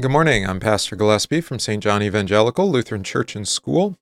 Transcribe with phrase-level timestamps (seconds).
[0.00, 0.46] Good morning.
[0.48, 1.82] I'm Pastor Gillespie from St.
[1.82, 3.98] John Evangelical Lutheran Church and School,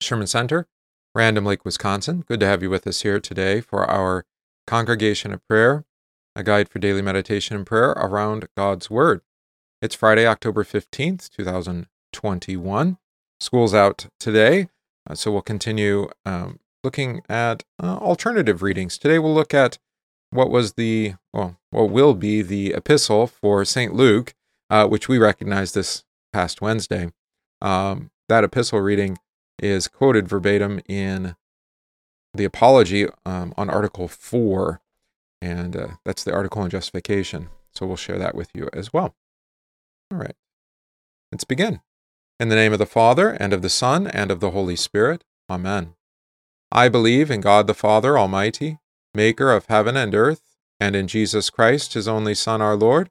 [0.00, 0.68] Sherman Center,
[1.12, 2.22] Random Lake, Wisconsin.
[2.28, 4.24] Good to have you with us here today for our
[4.68, 5.84] Congregation of Prayer,
[6.36, 9.22] a guide for daily meditation and prayer around God's Word.
[9.82, 12.98] It's Friday, October 15th, 2021.
[13.40, 14.68] School's out today,
[15.10, 18.98] uh, so we'll continue um, looking at uh, alternative readings.
[18.98, 19.78] Today we'll look at
[20.30, 23.92] what was the, well, what will be the epistle for St.
[23.92, 24.34] Luke
[24.72, 26.02] uh, which we recognized this
[26.32, 27.12] past Wednesday.
[27.60, 29.18] Um, that epistle reading
[29.58, 31.36] is quoted verbatim in
[32.32, 34.80] the Apology um, on Article 4,
[35.42, 37.50] and uh, that's the article on justification.
[37.74, 39.14] So we'll share that with you as well.
[40.10, 40.34] All right,
[41.30, 41.82] let's begin.
[42.40, 45.22] In the name of the Father, and of the Son, and of the Holy Spirit.
[45.50, 45.96] Amen.
[46.72, 48.78] I believe in God the Father Almighty,
[49.14, 53.10] maker of heaven and earth, and in Jesus Christ, his only Son, our Lord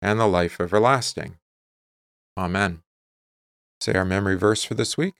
[0.00, 1.38] and the life everlasting.
[2.36, 2.82] Amen.
[3.80, 5.14] Say our memory verse for this week.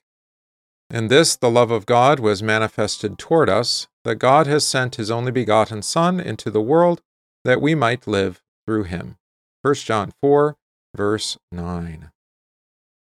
[0.89, 5.11] In this the love of God was manifested toward us, that God has sent his
[5.11, 7.01] only begotten Son into the world
[7.45, 9.17] that we might live through him.
[9.61, 10.55] 1 John 4,
[10.95, 12.11] verse 9.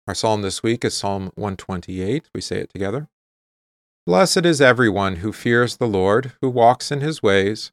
[0.08, 2.30] Our psalm this week is Psalm 128.
[2.34, 3.08] We say it together.
[4.06, 7.72] Blessed is everyone who fears the Lord, who walks in his ways.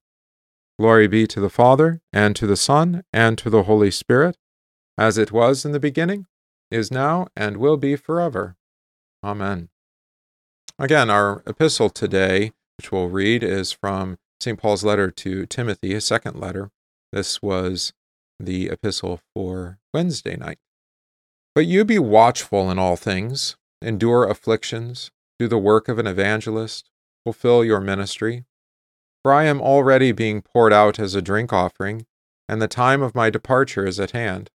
[0.81, 4.35] Glory be to the Father, and to the Son, and to the Holy Spirit,
[4.97, 6.25] as it was in the beginning,
[6.71, 8.55] is now, and will be forever.
[9.23, 9.69] Amen.
[10.79, 14.57] Again, our epistle today, which we'll read, is from St.
[14.57, 16.71] Paul's letter to Timothy, his second letter.
[17.11, 17.93] This was
[18.39, 20.57] the epistle for Wednesday night.
[21.53, 26.89] But you be watchful in all things, endure afflictions, do the work of an evangelist,
[27.23, 28.45] fulfill your ministry
[29.21, 32.05] for I am already being poured out as a drink offering,
[32.47, 34.49] and the time of my departure is at hand.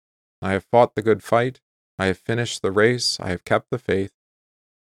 [0.42, 1.60] I have fought the good fight,
[2.00, 4.12] I have finished the race, I have kept the faith.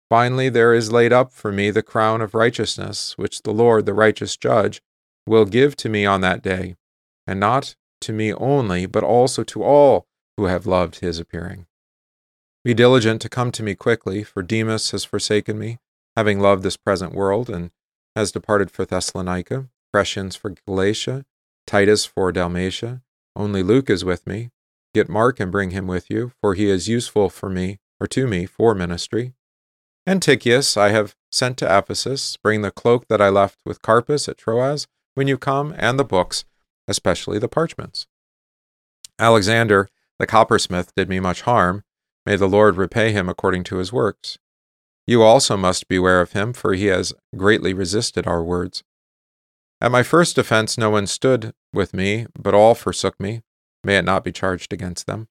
[0.09, 3.93] Finally, there is laid up for me the crown of righteousness, which the Lord, the
[3.93, 4.81] righteous judge,
[5.25, 6.75] will give to me on that day,
[7.25, 11.65] and not to me only, but also to all who have loved his appearing.
[12.63, 15.79] Be diligent to come to me quickly, for Demas has forsaken me,
[16.15, 17.71] having loved this present world, and
[18.15, 21.25] has departed for Thessalonica, Crescens for Galatia,
[21.67, 23.01] Titus for Dalmatia.
[23.35, 24.51] Only Luke is with me.
[24.93, 28.27] Get Mark and bring him with you, for he is useful for me, or to
[28.27, 29.33] me, for ministry.
[30.05, 32.37] And Tychicus I have sent to Ephesus.
[32.37, 36.05] Bring the cloak that I left with Carpus at Troas when you come, and the
[36.05, 36.45] books,
[36.87, 38.07] especially the parchments.
[39.17, 39.89] Alexander,
[40.19, 41.83] the coppersmith, did me much harm.
[42.25, 44.37] May the Lord repay him according to his works.
[45.07, 48.83] You also must beware of him, for he has greatly resisted our words.
[49.79, 53.43] At my first offense, no one stood with me, but all forsook me.
[53.83, 55.27] May it not be charged against them.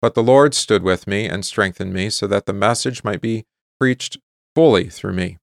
[0.00, 3.44] But the Lord stood with me and strengthened me, so that the message might be
[3.78, 4.18] preached
[4.54, 5.38] fully through me,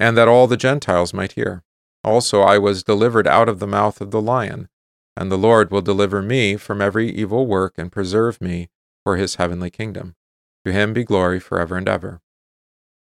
[0.00, 1.62] and that all the Gentiles might hear.
[2.02, 4.68] Also, I was delivered out of the mouth of the lion,
[5.16, 8.70] and the Lord will deliver me from every evil work and preserve me
[9.04, 10.16] for his heavenly kingdom.
[10.64, 12.20] To him be glory forever and ever.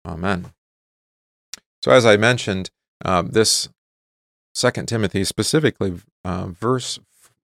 [0.06, 0.52] Amen.
[1.82, 2.70] So, as I mentioned,
[3.04, 3.68] uh, this
[4.54, 5.94] Second Timothy, specifically
[6.24, 6.98] uh, verse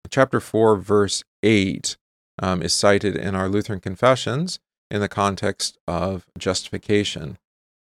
[0.08, 1.96] chapter four, verse eight,
[2.40, 4.58] um, is cited in our Lutheran confessions
[4.90, 7.38] in the context of justification.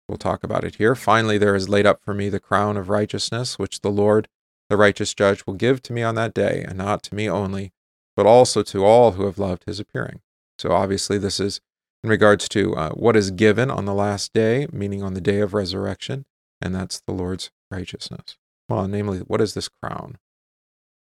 [0.07, 0.95] We'll talk about it here.
[0.95, 4.27] Finally, there is laid up for me the crown of righteousness, which the Lord,
[4.69, 7.71] the righteous judge, will give to me on that day, and not to me only,
[8.15, 10.21] but also to all who have loved his appearing.
[10.57, 11.61] So, obviously, this is
[12.03, 15.39] in regards to uh, what is given on the last day, meaning on the day
[15.39, 16.25] of resurrection,
[16.61, 18.37] and that's the Lord's righteousness.
[18.67, 20.17] Well, namely, what is this crown?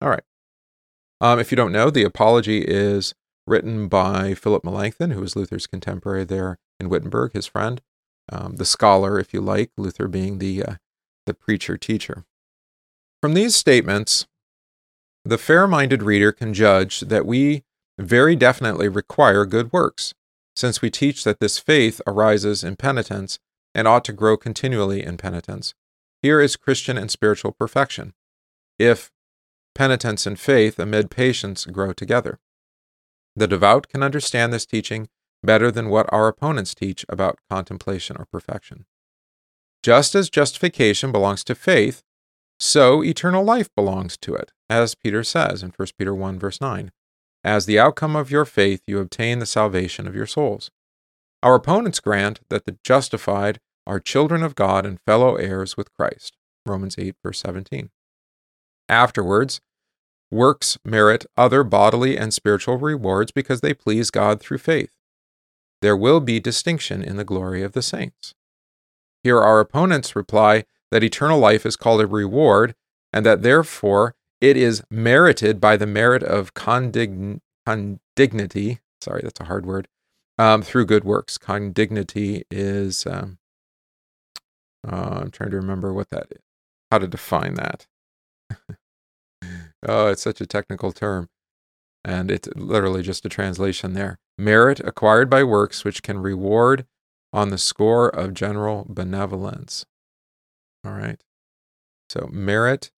[0.01, 0.23] All right.
[1.21, 3.15] Um, if you don't know, the Apology is
[3.47, 7.83] written by Philip Melanchthon, who was Luther's contemporary there in Wittenberg, his friend,
[8.33, 10.75] um, the scholar, if you like, Luther being the, uh,
[11.27, 12.25] the preacher teacher.
[13.21, 14.27] From these statements,
[15.25, 17.65] the fair minded reader can judge that we
[17.99, 20.15] very definitely require good works,
[20.55, 23.39] since we teach that this faith arises in penitence
[23.75, 25.75] and ought to grow continually in penitence.
[26.23, 28.15] Here is Christian and spiritual perfection.
[28.79, 29.11] If
[29.75, 32.39] penitence and faith amid patience grow together.
[33.37, 35.09] The devout can understand this teaching
[35.43, 38.85] better than what our opponents teach about contemplation or perfection.
[39.83, 42.03] Just as justification belongs to faith,
[42.59, 46.91] so eternal life belongs to it, as Peter says in 1 Peter 1, verse 9.
[47.43, 50.71] As the outcome of your faith, you obtain the salvation of your souls.
[51.43, 56.37] Our opponents grant that the justified are children of God and fellow heirs with Christ.
[56.67, 57.91] Romans 8, verse 17.
[58.89, 59.61] Afterwards,
[60.31, 64.93] works merit other bodily and spiritual rewards because they please God through faith.
[65.81, 68.35] There will be distinction in the glory of the saints.
[69.25, 72.75] Here, our opponents reply that eternal life is called a reward,
[73.13, 78.81] and that therefore it is merited by the merit of condign- condignity.
[79.01, 79.89] Sorry, that's a hard word.
[80.39, 81.39] Um, through good works.
[81.39, 83.07] Condignity is.
[83.07, 83.39] Um,
[84.87, 86.41] uh, I'm trying to remember what that is,
[86.91, 87.87] how to define that.
[89.87, 91.29] oh, it's such a technical term.
[92.03, 94.19] And it's literally just a translation there.
[94.39, 96.87] Merit acquired by works which can reward
[97.31, 99.85] on the score of general benevolence.
[100.85, 101.23] All right.
[102.09, 102.91] So, merit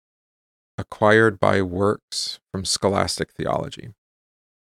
[0.82, 3.94] acquired by works from scholastic theology.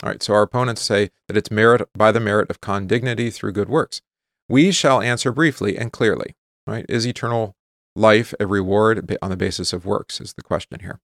[0.02, 3.52] All right, so our opponents say that it's merit by the merit of condignity through
[3.52, 4.02] good works.
[4.48, 6.36] We shall answer briefly and clearly.
[6.66, 6.86] Right?
[6.88, 7.56] Is eternal
[7.96, 10.22] life a reward on the basis of works?
[10.22, 11.00] Is the question here.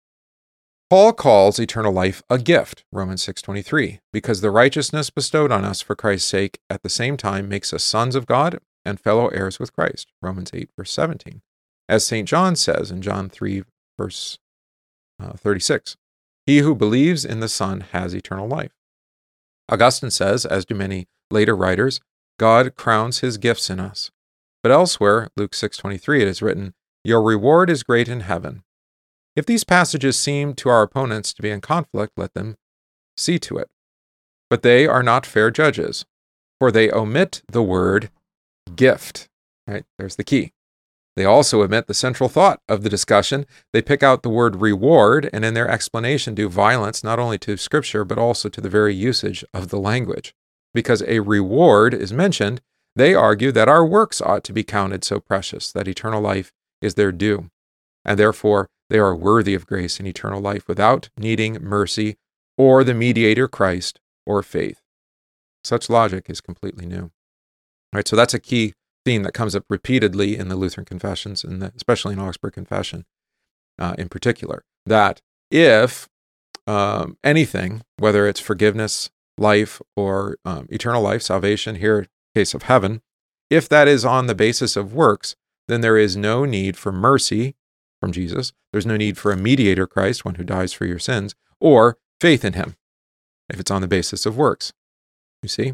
[0.89, 5.95] Paul calls eternal life a gift, Romans 6:23, because the righteousness bestowed on us for
[5.95, 9.73] Christ's sake at the same time makes us sons of God and fellow heirs with
[9.73, 11.41] Christ, Romans 8 verse 17.
[11.89, 12.27] As St.
[12.27, 13.63] John says in John 3
[13.97, 14.37] verse
[15.19, 15.97] uh, 36,
[16.45, 18.73] he who believes in the Son has eternal life.
[19.69, 21.99] Augustine says, as do many later writers,
[22.37, 24.11] God crowns his gifts in us.
[24.61, 26.73] But elsewhere, Luke 6:23 it is written,
[27.03, 28.63] "Your reward is great in heaven."
[29.35, 32.57] If these passages seem to our opponents to be in conflict, let them
[33.15, 33.69] see to it.
[34.49, 36.05] But they are not fair judges,
[36.59, 38.09] for they omit the word
[38.75, 39.29] gift.
[39.67, 39.85] Right?
[39.97, 40.53] There's the key.
[41.15, 43.45] They also omit the central thought of the discussion.
[43.71, 47.55] They pick out the word reward and in their explanation do violence not only to
[47.55, 50.33] Scripture, but also to the very usage of the language.
[50.73, 52.61] Because a reward is mentioned,
[52.97, 56.51] they argue that our works ought to be counted so precious that eternal life
[56.81, 57.49] is their due,
[58.03, 62.17] and therefore they are worthy of grace and eternal life without needing mercy
[62.57, 64.81] or the mediator Christ or faith.
[65.63, 67.03] Such logic is completely new.
[67.03, 67.11] All
[67.93, 68.73] right, so that's a key
[69.05, 73.05] theme that comes up repeatedly in the Lutheran confessions, and especially in Augsburg Confession
[73.79, 75.21] uh, in particular, that
[75.51, 76.09] if
[76.67, 83.01] um, anything, whether it's forgiveness, life, or um, eternal life, salvation, here case of heaven,
[83.49, 85.35] if that is on the basis of works,
[85.67, 87.55] then there is no need for mercy
[88.01, 88.53] from Jesus.
[88.71, 92.43] There's no need for a mediator, Christ, one who dies for your sins, or faith
[92.43, 92.75] in him,
[93.49, 94.73] if it's on the basis of works.
[95.41, 95.73] You see?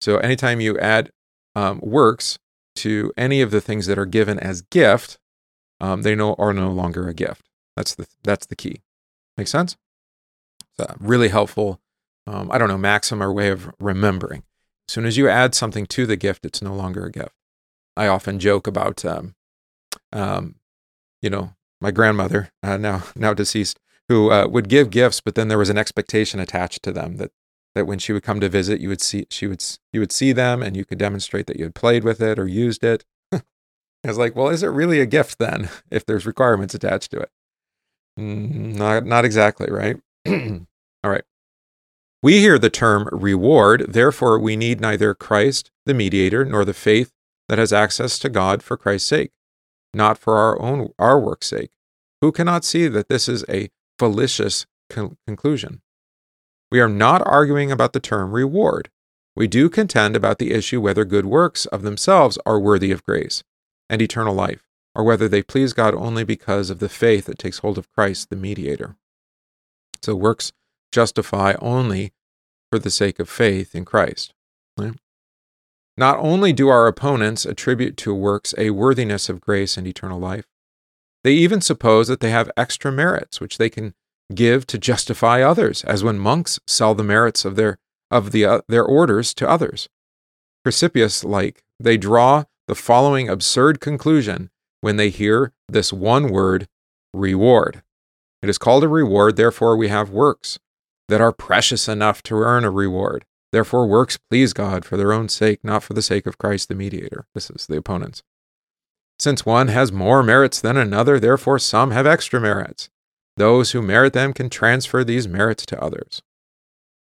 [0.00, 1.10] So anytime you add
[1.54, 2.38] um, works
[2.82, 5.18] to any of the things that are given as gift,
[5.80, 7.48] um, they no, are no longer a gift.
[7.76, 8.82] That's the, that's the key.
[9.36, 9.76] Make sense?
[10.98, 11.80] Really helpful,
[12.26, 14.42] um, I don't know, maxim or way of remembering.
[14.88, 17.34] As soon as you add something to the gift, it's no longer a gift.
[17.96, 19.34] I often joke about, um,
[20.12, 20.56] um,
[21.20, 25.48] you know, my grandmother, uh, now now deceased, who uh, would give gifts, but then
[25.48, 27.30] there was an expectation attached to them that
[27.74, 30.32] that when she would come to visit, you would see she would you would see
[30.32, 33.04] them, and you could demonstrate that you had played with it or used it.
[33.32, 33.42] I
[34.04, 37.30] was like, well, is it really a gift then, if there's requirements attached to it?
[38.18, 39.96] Mm, not not exactly, right?
[40.28, 41.24] All right.
[42.22, 47.10] We hear the term reward, therefore, we need neither Christ, the mediator, nor the faith
[47.48, 49.32] that has access to God for Christ's sake,
[49.92, 51.72] not for our own our work's sake.
[52.20, 55.82] Who cannot see that this is a fallacious con- conclusion?
[56.72, 58.88] We are not arguing about the term reward.
[59.36, 63.44] We do contend about the issue whether good works of themselves are worthy of grace
[63.90, 64.64] and eternal life,
[64.94, 68.30] or whether they please God only because of the faith that takes hold of Christ,
[68.30, 68.96] the mediator.
[70.02, 70.54] So, works
[70.90, 72.14] justify only
[72.70, 74.32] for the sake of faith in Christ.
[74.78, 74.94] Right?
[75.98, 80.46] Not only do our opponents attribute to works a worthiness of grace and eternal life,
[81.22, 83.92] they even suppose that they have extra merits which they can
[84.32, 87.78] give to justify others, as when monks sell the merits of their
[88.10, 89.88] of the uh, their orders to others.
[90.66, 96.68] Chrysippus like they draw the following absurd conclusion when they hear this one word,
[97.12, 97.82] reward.
[98.42, 100.58] It is called a reward, therefore we have works
[101.08, 103.24] that are precious enough to earn a reward.
[103.52, 106.74] Therefore, works please God for their own sake, not for the sake of Christ the
[106.74, 107.26] mediator.
[107.34, 108.22] This is the opponents.
[109.18, 112.88] Since one has more merits than another, therefore some have extra merits.
[113.36, 116.22] Those who merit them can transfer these merits to others.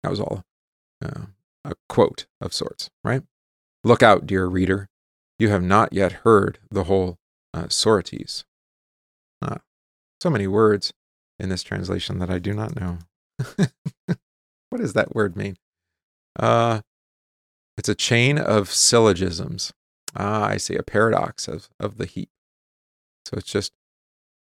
[0.04, 0.44] That was all
[1.04, 1.26] uh,
[1.64, 3.24] a quote of sorts, right?
[3.84, 4.88] Look out, dear reader.
[5.38, 7.18] You have not yet heard the whole
[7.54, 8.46] uh, Sorites.
[9.42, 9.60] Ah,
[10.22, 10.94] so many words
[11.40, 13.00] in this translation that I do not know.
[14.70, 15.58] what does that word mean?
[16.40, 16.82] Uh,
[17.78, 19.74] it's a chain of syllogisms.
[20.16, 22.30] Ah, I see a paradox of, of the heap.
[23.26, 23.74] So it's just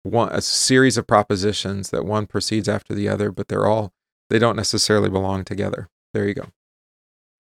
[0.03, 3.94] one a series of propositions that one proceeds after the other, but they're all
[4.29, 5.89] they don't necessarily belong together.
[6.13, 6.50] There you go.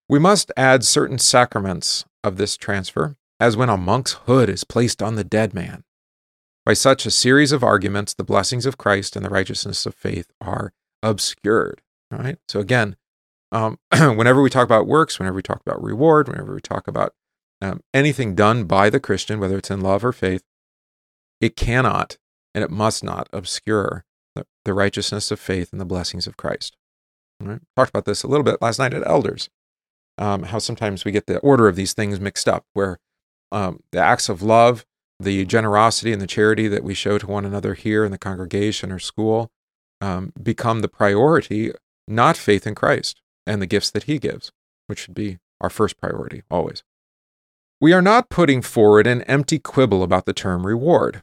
[0.08, 5.02] We must add certain sacraments of this transfer, as when a monk's hood is placed
[5.02, 5.84] on the dead man.
[6.64, 10.30] By such a series of arguments, the blessings of Christ and the righteousness of faith
[10.40, 10.72] are
[11.02, 11.82] obscured.
[12.10, 12.38] Right?
[12.48, 12.96] So again,
[13.52, 17.14] um, whenever we talk about works, whenever we talk about reward, whenever we talk about
[17.60, 20.42] um, anything done by the Christian, whether it's in love or faith,
[21.40, 22.18] it cannot
[22.54, 26.76] and it must not obscure the, the righteousness of faith and the blessings of Christ.
[27.40, 27.60] Right?
[27.76, 29.48] Talked about this a little bit last night at Elders,
[30.16, 32.98] um, how sometimes we get the order of these things mixed up, where
[33.52, 34.84] um, the acts of love,
[35.20, 38.92] the generosity and the charity that we show to one another here in the congregation
[38.92, 39.50] or school
[40.00, 41.72] um, become the priority,
[42.06, 44.52] not faith in Christ and the gifts that He gives,
[44.86, 46.82] which should be our first priority always.
[47.80, 51.22] We are not putting forward an empty quibble about the term reward.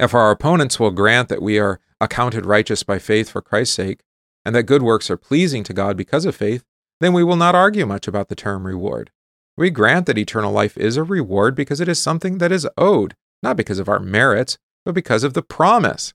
[0.00, 4.00] If our opponents will grant that we are accounted righteous by faith for Christ's sake,
[4.46, 6.64] and that good works are pleasing to God because of faith,
[7.00, 9.10] then we will not argue much about the term reward.
[9.58, 13.14] We grant that eternal life is a reward because it is something that is owed,
[13.42, 16.14] not because of our merits, but because of the promise.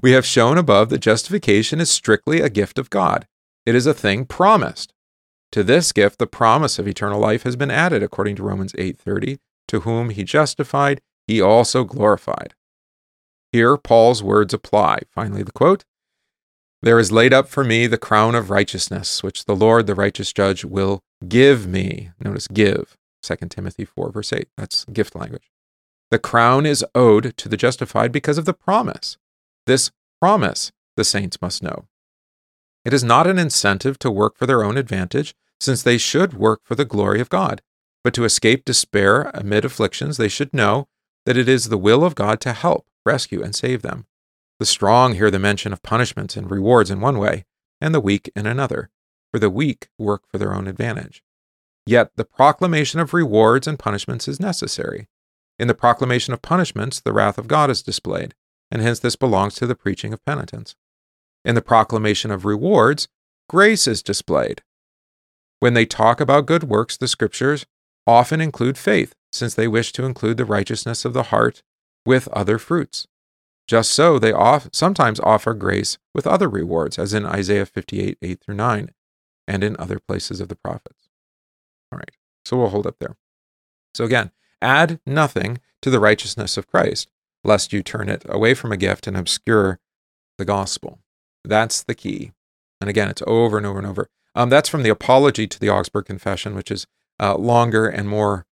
[0.00, 3.26] We have shown above that justification is strictly a gift of God.
[3.66, 4.94] It is a thing promised.
[5.50, 9.38] To this gift the promise of eternal life has been added according to Romans 8:30,
[9.68, 12.54] to whom he justified, he also glorified.
[13.52, 15.00] Here, Paul's words apply.
[15.14, 15.84] Finally, the quote
[16.80, 20.32] There is laid up for me the crown of righteousness, which the Lord, the righteous
[20.32, 22.10] judge, will give me.
[22.18, 22.96] Notice give.
[23.22, 24.48] 2 Timothy 4, verse 8.
[24.56, 25.50] That's gift language.
[26.10, 29.16] The crown is owed to the justified because of the promise.
[29.66, 29.90] This
[30.20, 31.86] promise the saints must know.
[32.84, 36.60] It is not an incentive to work for their own advantage, since they should work
[36.64, 37.62] for the glory of God.
[38.02, 40.88] But to escape despair amid afflictions, they should know
[41.24, 44.06] that it is the will of God to help, rescue, and save them.
[44.58, 47.44] The strong hear the mention of punishments and rewards in one way,
[47.80, 48.90] and the weak in another,
[49.32, 51.22] for the weak work for their own advantage.
[51.84, 55.08] Yet the proclamation of rewards and punishments is necessary.
[55.58, 58.34] In the proclamation of punishments, the wrath of God is displayed,
[58.70, 60.76] and hence this belongs to the preaching of penitence.
[61.44, 63.08] In the proclamation of rewards,
[63.48, 64.62] grace is displayed.
[65.58, 67.66] When they talk about good works, the scriptures
[68.06, 71.62] often include faith, since they wish to include the righteousness of the heart
[72.04, 73.06] with other fruits.
[73.68, 78.40] Just so, they off, sometimes offer grace with other rewards, as in Isaiah 58, 8
[78.40, 78.90] through 9,
[79.46, 81.08] and in other places of the prophets.
[81.90, 82.10] All right,
[82.44, 83.16] so we'll hold up there.
[83.94, 84.30] So again,
[84.60, 87.10] add nothing to the righteousness of Christ,
[87.44, 89.78] lest you turn it away from a gift and obscure
[90.38, 91.00] the gospel.
[91.44, 92.32] That's the key.
[92.80, 94.08] And again, it's over and over and over.
[94.34, 96.86] Um, that's from the Apology to the Augsburg Confession, which is
[97.20, 98.46] uh, longer and more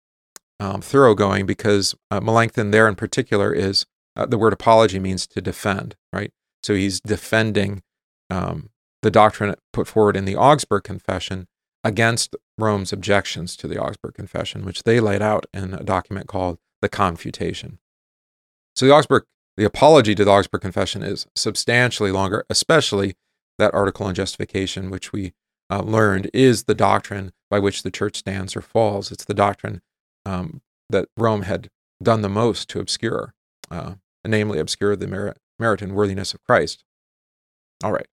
[0.60, 3.86] um, thoroughgoing because uh, Melanchthon there in particular is
[4.16, 6.32] uh, the word apology means to defend, right?
[6.62, 7.82] So he's defending
[8.30, 8.70] um,
[9.02, 11.46] the doctrine put forward in the Augsburg Confession
[11.84, 16.58] against Rome's objections to the Augsburg Confession, which they laid out in a document called
[16.80, 17.78] the Confutation.
[18.74, 19.24] So the Augsburg,
[19.56, 23.14] the apology to the Augsburg Confession is substantially longer, especially
[23.58, 25.32] that article on justification, which we
[25.70, 29.12] uh, learned is the doctrine by which the church stands or falls.
[29.12, 29.80] It's the doctrine
[30.26, 31.70] um, that Rome had
[32.02, 33.34] done the most to obscure,
[33.70, 33.94] uh,
[34.26, 36.82] namely, obscure the merit, merit and worthiness of Christ.
[37.82, 38.08] All right.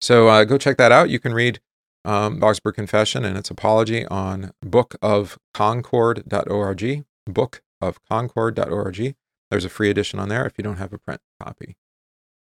[0.00, 1.10] So uh, go check that out.
[1.10, 1.60] You can read
[2.04, 7.04] um, Augsburg Confession and its apology on bookofconcord.org.
[7.30, 9.14] Bookofconcord.org.
[9.50, 11.76] There's a free edition on there if you don't have a print copy.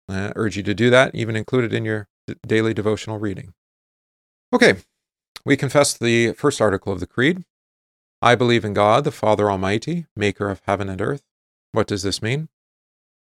[0.10, 2.08] I urge you to do that, even include it in your
[2.46, 3.54] daily devotional reading.
[4.54, 4.76] Okay,
[5.46, 7.46] we confess the first article of the Creed.
[8.26, 11.22] I believe in God, the Father Almighty, maker of heaven and earth.
[11.74, 12.50] What does this mean?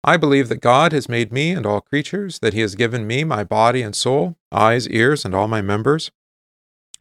[0.03, 3.23] I believe that God has made me and all creatures, that He has given me
[3.23, 6.11] my body and soul, eyes, ears, and all my members,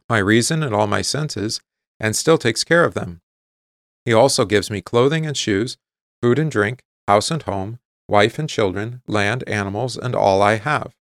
[0.09, 1.61] my reason and all my senses,
[1.99, 3.21] and still takes care of them,
[4.03, 5.77] He also gives me clothing and shoes,
[6.23, 7.77] food and drink, house and home,
[8.07, 10.95] wife and children, land, animals, and all I have.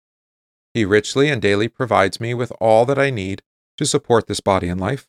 [0.73, 3.43] He richly and daily provides me with all that I need
[3.77, 5.07] to support this body and life.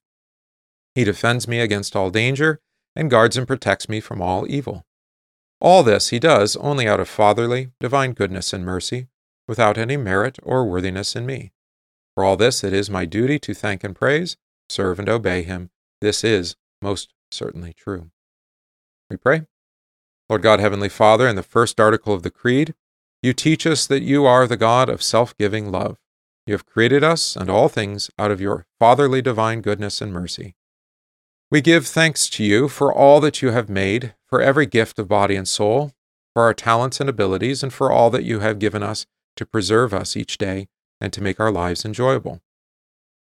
[0.98, 2.60] He defends me against all danger
[2.96, 4.84] and guards and protects me from all evil.
[5.62, 9.06] All this he does only out of fatherly, divine goodness and mercy,
[9.48, 11.52] without any merit or worthiness in me.
[12.16, 14.38] For all this it is my duty to thank and praise,
[14.70, 15.70] serve and obey him.
[16.02, 18.10] This is most certainly true.
[19.12, 19.44] We pray.
[20.30, 22.74] Lord God, Heavenly Father, in the first article of the Creed,
[23.22, 26.00] you teach us that you are the God of self giving love.
[26.48, 30.56] You have created us and all things out of your fatherly divine goodness and mercy.
[31.50, 35.08] We give thanks to you for all that you have made, for every gift of
[35.08, 35.94] body and soul,
[36.34, 39.06] for our talents and abilities, and for all that you have given us
[39.38, 40.68] to preserve us each day
[41.00, 42.42] and to make our lives enjoyable.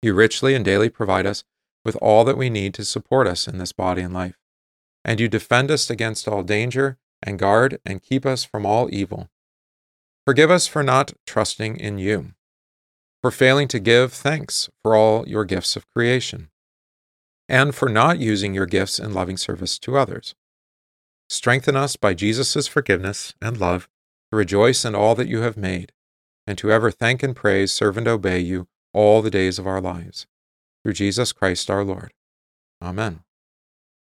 [0.02, 1.46] You richly and daily provide us
[1.86, 4.38] with all that we need to support us in this body and life.
[5.06, 9.30] And you defend us against all danger, and guard and keep us from all evil.
[10.26, 12.34] Forgive us for not trusting in you,
[13.22, 16.50] for failing to give thanks for all your gifts of creation,
[17.52, 20.34] and for not using your gifts in loving service to others.
[21.30, 23.90] Strengthen us by Jesus' forgiveness and love
[24.32, 25.92] to rejoice in all that you have made,
[26.48, 29.82] and to ever thank and praise, serve, and obey you all the days of our
[29.82, 30.26] lives.
[30.82, 32.14] Through Jesus Christ our Lord.
[32.82, 33.20] Amen.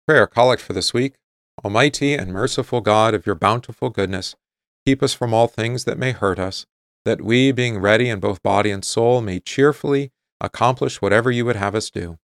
[0.07, 1.13] Prayer collect for this week.
[1.63, 4.35] Almighty and merciful God, of your bountiful goodness,
[4.83, 6.65] keep us from all things that may hurt us,
[7.05, 11.55] that we, being ready in both body and soul, may cheerfully accomplish whatever you would
[11.55, 12.17] have us do.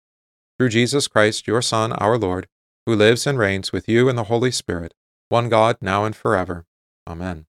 [0.63, 2.47] Through Jesus Christ, your Son, our Lord,
[2.85, 4.93] who lives and reigns with you in the Holy Spirit,
[5.27, 6.65] one God, now and forever.
[7.05, 7.47] Amen.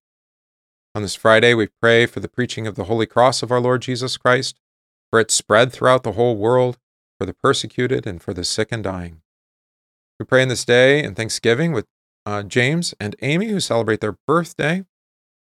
[0.97, 3.83] On this Friday, we pray for the preaching of the Holy Cross of our Lord
[3.83, 4.59] Jesus Christ,
[5.13, 6.77] for its spread throughout the whole world,
[7.17, 9.23] for the persecuted, and for the sick and dying.
[10.19, 11.87] We pray in this day in thanksgiving with
[12.27, 14.87] uh, James and Amy, who celebrate their birthday,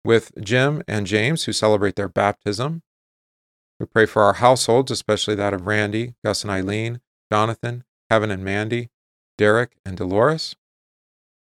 [0.04, 2.82] with Jim and James, who celebrate their baptism.
[3.80, 7.00] We pray for our households, especially that of Randy, Gus and Eileen,
[7.32, 8.90] Jonathan, Kevin and Mandy,
[9.36, 10.56] Derek and Dolores.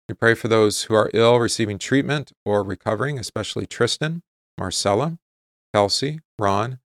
[0.09, 4.21] We pray for those who are ill, receiving treatment, or recovering, especially Tristan,
[4.57, 5.17] Marcella,
[5.73, 6.79] Kelsey, Ron,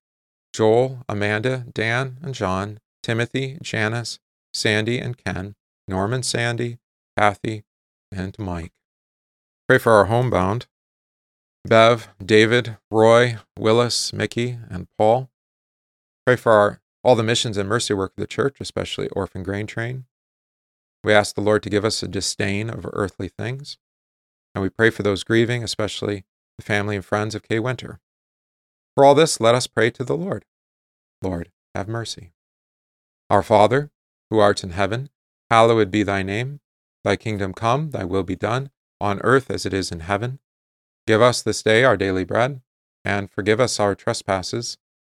[0.52, 4.18] Joel, Amanda, Dan and John, Timothy, Janice,
[4.52, 5.54] Sandy and Ken,
[5.86, 6.78] Norman, Sandy,
[7.16, 7.64] Kathy,
[8.10, 8.72] and Mike.
[9.68, 10.66] Pray for our homebound,
[11.64, 15.30] Bev, David, Roy, Willis, Mickey, and Paul.
[16.26, 19.66] Pray for our, all the missions and mercy work of the church, especially Orphan Grain
[19.66, 20.04] Train.
[21.04, 23.78] We ask the Lord to give us a disdain of earthly things.
[24.54, 26.24] And we pray for those grieving, especially
[26.58, 28.00] the family and friends of Kay Winter.
[28.94, 30.44] For all this, let us pray to the Lord.
[31.22, 32.32] Lord, have mercy.
[33.30, 33.90] Our Father,
[34.30, 35.10] who art in heaven,
[35.50, 36.60] Hallowed be thy name.
[37.04, 40.40] Thy kingdom come, thy will be done, on earth as it is in heaven.
[41.06, 42.60] Give us this day our daily bread,
[43.04, 44.76] and forgive us our trespasses,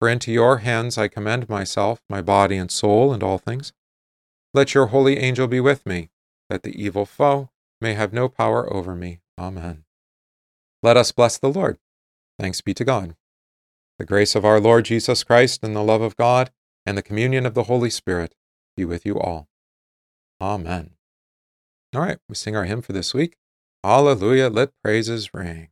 [0.00, 3.74] For into your hands I commend myself, my body and soul, and all things.
[4.54, 6.08] Let your holy angel be with me,
[6.48, 7.50] that the evil foe
[7.82, 9.20] may have no power over me.
[9.38, 9.84] Amen.
[10.82, 11.78] Let us bless the Lord.
[12.38, 13.14] Thanks be to God.
[13.98, 16.50] The grace of our Lord Jesus Christ, and the love of God,
[16.86, 18.34] and the communion of the Holy Spirit
[18.78, 19.48] be with you all.
[20.40, 20.92] Amen.
[21.94, 23.36] All right, we sing our hymn for this week.
[23.84, 25.68] Hallelujah, let praises ring.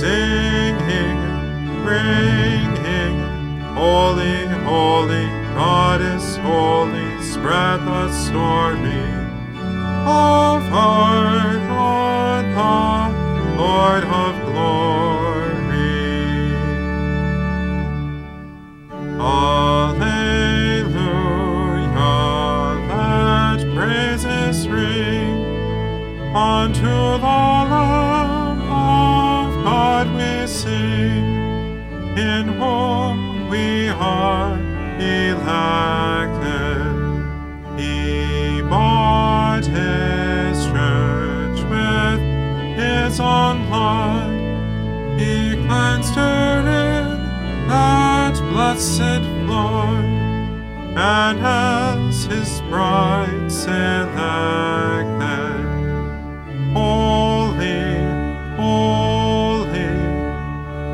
[0.00, 1.18] singing,
[1.84, 3.16] ringing,
[3.74, 9.06] holy, holy, God is holy, spread the story
[10.04, 15.54] of our God, the Lord of glory.
[19.20, 20.24] Alleluia,
[22.90, 25.38] let praises ring
[26.34, 26.94] unto
[27.26, 27.63] the
[43.14, 45.20] his own blood.
[45.20, 50.04] He cleansed her in that blessed flood,
[50.96, 53.84] and as his bride selected.
[56.72, 58.02] Holy,
[58.56, 59.94] holy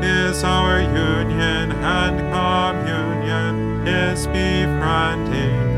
[0.05, 5.71] is our union, and communion is befriending.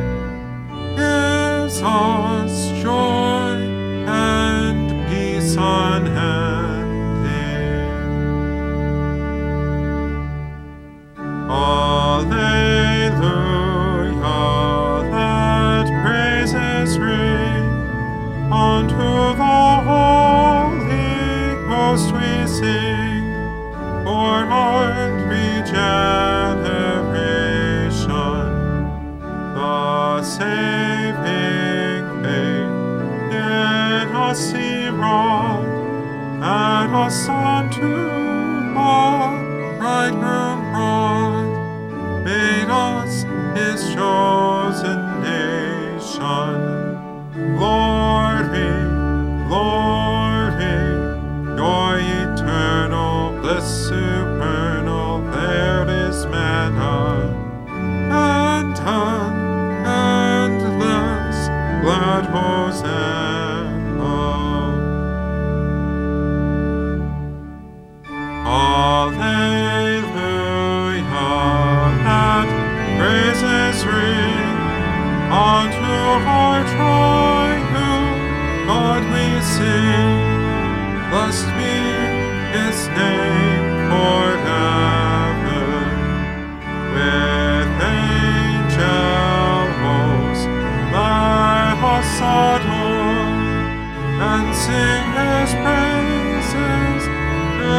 [0.97, 2.12] is us
[73.13, 74.57] praises ring
[75.29, 75.93] unto
[76.25, 78.09] our triumph,
[78.65, 80.17] God we sing.
[81.11, 81.77] Blessed be
[82.57, 85.65] His name forever.
[86.95, 87.69] With
[88.01, 88.81] angel
[89.83, 90.45] hosts,
[90.97, 93.29] let us adore
[94.31, 97.03] and sing His praises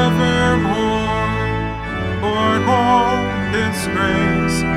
[0.06, 1.26] evermore.
[2.22, 3.18] For all
[3.50, 4.73] His grace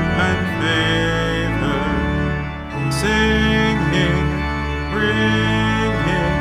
[0.61, 1.85] favor.
[2.91, 4.27] Singing,
[4.95, 6.35] ringing,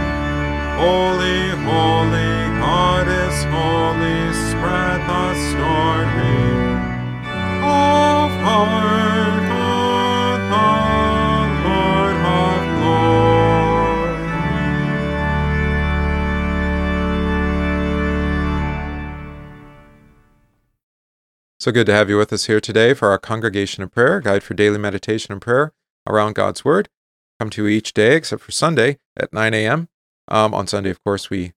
[0.81, 6.39] holy, holy, God is holy, spread the story
[7.63, 9.06] of our
[21.67, 24.45] So good to have you with us here today for our Congregation of Prayer, guide
[24.45, 25.73] for daily meditation and prayer
[26.07, 26.89] around God's Word.
[27.41, 29.89] Come to each day except for Sunday at 9 a.m.
[30.29, 31.55] Um, on Sunday, of course, we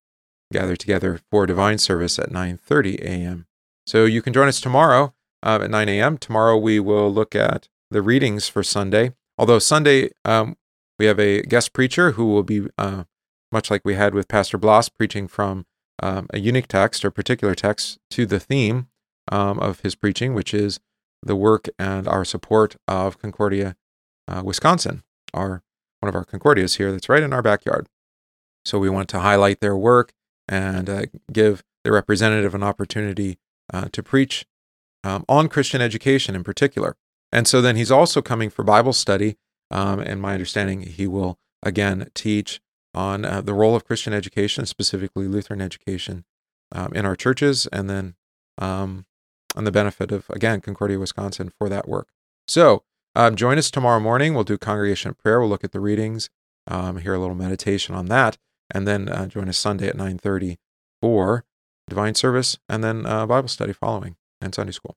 [0.51, 3.45] gather together for divine service at 9:30 a.m.
[3.85, 6.17] So you can join us tomorrow uh, at 9 a.m.
[6.17, 9.13] Tomorrow we will look at the readings for Sunday.
[9.37, 10.57] Although Sunday um,
[10.97, 13.03] we have a guest preacher who will be uh,
[13.51, 15.67] much like we had with Pastor Bloss preaching from
[16.01, 18.87] um, a unique text or particular text to the theme
[19.29, 20.79] um, of his preaching, which is
[21.21, 23.75] the work and our support of Concordia,
[24.27, 25.63] uh, Wisconsin, our
[25.99, 27.87] one of our Concordias here that's right in our backyard.
[28.63, 30.13] So we want to highlight their work
[30.47, 33.37] and uh, give the representative an opportunity
[33.73, 34.45] uh, to preach
[35.03, 36.95] um, on Christian education in particular.
[37.31, 39.37] And so then he's also coming for Bible study.
[39.71, 42.59] Um, and my understanding, he will again teach
[42.93, 46.25] on uh, the role of Christian education, specifically Lutheran education,
[46.71, 48.15] um, in our churches, and then
[48.57, 49.05] um,
[49.55, 52.09] on the benefit of, again, Concordia, Wisconsin for that work.
[52.47, 52.83] So
[53.15, 54.33] um, join us tomorrow morning.
[54.33, 55.39] We'll do congregation prayer.
[55.39, 56.29] We'll look at the readings,
[56.67, 58.37] um, hear a little meditation on that,
[58.73, 60.57] and then uh, join us Sunday at 9.30
[61.01, 61.45] for
[61.89, 64.95] divine service and then uh, Bible study following and Sunday school.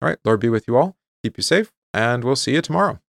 [0.00, 0.96] All right, Lord be with you all.
[1.22, 3.00] Keep you safe, and we'll see you tomorrow.